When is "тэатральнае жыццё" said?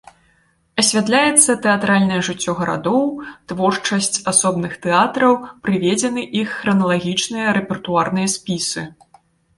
1.65-2.55